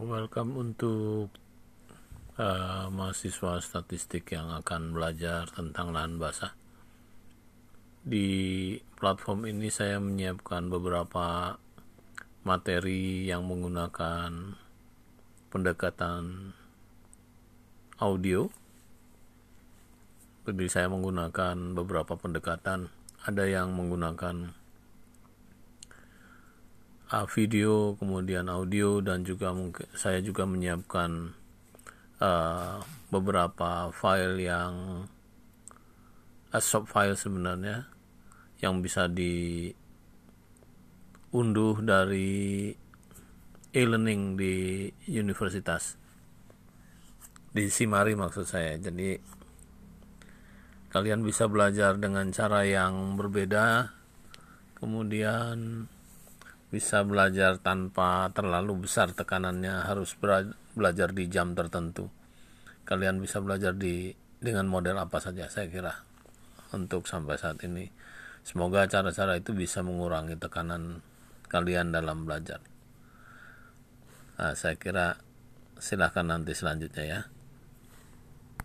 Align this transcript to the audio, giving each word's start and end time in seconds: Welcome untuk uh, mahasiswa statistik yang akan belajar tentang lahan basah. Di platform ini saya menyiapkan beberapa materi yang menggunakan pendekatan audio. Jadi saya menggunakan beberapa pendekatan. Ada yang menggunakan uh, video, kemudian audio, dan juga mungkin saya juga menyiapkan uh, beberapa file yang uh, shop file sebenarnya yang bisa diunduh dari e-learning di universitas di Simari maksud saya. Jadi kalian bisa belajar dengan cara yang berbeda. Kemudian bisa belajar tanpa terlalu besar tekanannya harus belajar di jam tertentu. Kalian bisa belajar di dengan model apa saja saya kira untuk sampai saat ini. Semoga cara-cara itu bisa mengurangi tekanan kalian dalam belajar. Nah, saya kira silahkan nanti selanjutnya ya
Welcome 0.00 0.56
untuk 0.56 1.28
uh, 2.40 2.88
mahasiswa 2.88 3.60
statistik 3.60 4.32
yang 4.32 4.48
akan 4.48 4.96
belajar 4.96 5.44
tentang 5.52 5.92
lahan 5.92 6.16
basah. 6.16 6.56
Di 8.00 8.80
platform 8.96 9.44
ini 9.52 9.68
saya 9.68 10.00
menyiapkan 10.00 10.72
beberapa 10.72 11.60
materi 12.48 13.28
yang 13.28 13.44
menggunakan 13.44 14.56
pendekatan 15.52 16.56
audio. 18.00 18.48
Jadi 20.48 20.64
saya 20.72 20.88
menggunakan 20.88 21.76
beberapa 21.76 22.16
pendekatan. 22.16 22.88
Ada 23.28 23.44
yang 23.44 23.76
menggunakan 23.76 24.59
uh, 27.10 27.26
video, 27.26 27.98
kemudian 27.98 28.46
audio, 28.46 29.02
dan 29.02 29.26
juga 29.26 29.50
mungkin 29.50 29.86
saya 29.94 30.22
juga 30.22 30.46
menyiapkan 30.46 31.34
uh, 32.22 32.78
beberapa 33.10 33.90
file 33.90 34.38
yang 34.38 35.04
uh, 36.54 36.62
shop 36.62 36.86
file 36.86 37.18
sebenarnya 37.18 37.90
yang 38.62 38.78
bisa 38.84 39.08
diunduh 39.10 39.66
dari 41.82 42.70
e-learning 43.70 44.34
di 44.34 44.86
universitas 45.10 45.96
di 47.50 47.66
Simari 47.66 48.14
maksud 48.14 48.46
saya. 48.46 48.78
Jadi 48.78 49.18
kalian 50.90 51.22
bisa 51.22 51.46
belajar 51.50 51.98
dengan 51.98 52.30
cara 52.30 52.62
yang 52.66 53.18
berbeda. 53.18 53.94
Kemudian 54.80 55.86
bisa 56.70 57.02
belajar 57.02 57.58
tanpa 57.58 58.30
terlalu 58.30 58.86
besar 58.86 59.10
tekanannya 59.10 59.90
harus 59.90 60.14
belajar 60.74 61.10
di 61.10 61.26
jam 61.26 61.58
tertentu. 61.58 62.06
Kalian 62.86 63.18
bisa 63.18 63.42
belajar 63.42 63.74
di 63.74 64.14
dengan 64.40 64.70
model 64.70 64.96
apa 65.02 65.18
saja 65.20 65.50
saya 65.50 65.66
kira 65.66 65.92
untuk 66.70 67.10
sampai 67.10 67.36
saat 67.36 67.58
ini. 67.66 67.90
Semoga 68.46 68.86
cara-cara 68.86 69.36
itu 69.36 69.52
bisa 69.52 69.82
mengurangi 69.82 70.38
tekanan 70.38 71.02
kalian 71.50 71.92
dalam 71.92 72.24
belajar. 72.24 72.62
Nah, 74.40 74.56
saya 74.56 74.78
kira 74.80 75.20
silahkan 75.76 76.24
nanti 76.24 76.56
selanjutnya 76.56 77.04
ya 77.04 77.20